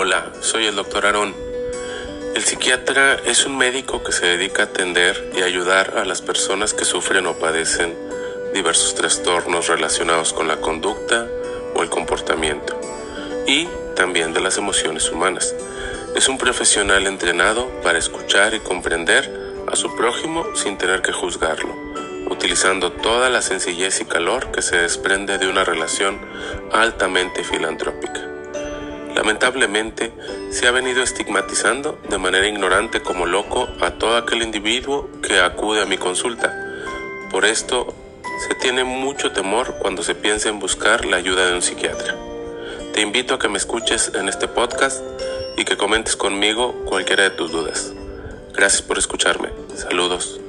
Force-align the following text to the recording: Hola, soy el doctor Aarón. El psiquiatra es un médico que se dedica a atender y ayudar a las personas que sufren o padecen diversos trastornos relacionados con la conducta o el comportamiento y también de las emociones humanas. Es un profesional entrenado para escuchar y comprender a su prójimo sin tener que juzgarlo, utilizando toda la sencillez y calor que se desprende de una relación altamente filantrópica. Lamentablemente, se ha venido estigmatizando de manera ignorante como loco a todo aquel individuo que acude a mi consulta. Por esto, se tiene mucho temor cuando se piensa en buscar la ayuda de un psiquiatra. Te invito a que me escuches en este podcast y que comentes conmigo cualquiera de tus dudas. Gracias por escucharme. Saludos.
Hola, 0.00 0.30
soy 0.42 0.64
el 0.66 0.76
doctor 0.76 1.06
Aarón. 1.06 1.34
El 2.36 2.44
psiquiatra 2.44 3.14
es 3.26 3.46
un 3.46 3.58
médico 3.58 4.04
que 4.04 4.12
se 4.12 4.26
dedica 4.26 4.62
a 4.62 4.66
atender 4.66 5.32
y 5.36 5.42
ayudar 5.42 5.98
a 5.98 6.04
las 6.04 6.22
personas 6.22 6.72
que 6.72 6.84
sufren 6.84 7.26
o 7.26 7.34
padecen 7.34 7.96
diversos 8.54 8.94
trastornos 8.94 9.66
relacionados 9.66 10.32
con 10.32 10.46
la 10.46 10.58
conducta 10.58 11.26
o 11.74 11.82
el 11.82 11.90
comportamiento 11.90 12.80
y 13.48 13.66
también 13.96 14.32
de 14.32 14.40
las 14.40 14.56
emociones 14.56 15.10
humanas. 15.10 15.52
Es 16.14 16.28
un 16.28 16.38
profesional 16.38 17.08
entrenado 17.08 17.68
para 17.82 17.98
escuchar 17.98 18.54
y 18.54 18.60
comprender 18.60 19.28
a 19.66 19.74
su 19.74 19.96
prójimo 19.96 20.46
sin 20.54 20.78
tener 20.78 21.02
que 21.02 21.10
juzgarlo, 21.10 21.74
utilizando 22.30 22.92
toda 22.92 23.30
la 23.30 23.42
sencillez 23.42 24.00
y 24.00 24.04
calor 24.04 24.52
que 24.52 24.62
se 24.62 24.76
desprende 24.76 25.38
de 25.38 25.48
una 25.48 25.64
relación 25.64 26.20
altamente 26.70 27.42
filantrópica. 27.42 28.27
Lamentablemente, 29.28 30.10
se 30.48 30.66
ha 30.66 30.70
venido 30.70 31.02
estigmatizando 31.02 32.00
de 32.08 32.16
manera 32.16 32.48
ignorante 32.48 33.02
como 33.02 33.26
loco 33.26 33.68
a 33.82 33.90
todo 33.90 34.16
aquel 34.16 34.42
individuo 34.42 35.10
que 35.20 35.38
acude 35.38 35.82
a 35.82 35.84
mi 35.84 35.98
consulta. 35.98 36.50
Por 37.30 37.44
esto, 37.44 37.94
se 38.48 38.54
tiene 38.54 38.84
mucho 38.84 39.30
temor 39.30 39.74
cuando 39.80 40.02
se 40.02 40.14
piensa 40.14 40.48
en 40.48 40.58
buscar 40.58 41.04
la 41.04 41.18
ayuda 41.18 41.46
de 41.46 41.52
un 41.52 41.60
psiquiatra. 41.60 42.16
Te 42.94 43.02
invito 43.02 43.34
a 43.34 43.38
que 43.38 43.50
me 43.50 43.58
escuches 43.58 44.12
en 44.14 44.30
este 44.30 44.48
podcast 44.48 45.02
y 45.58 45.66
que 45.66 45.76
comentes 45.76 46.16
conmigo 46.16 46.72
cualquiera 46.86 47.24
de 47.24 47.30
tus 47.30 47.52
dudas. 47.52 47.92
Gracias 48.54 48.80
por 48.80 48.96
escucharme. 48.96 49.50
Saludos. 49.74 50.40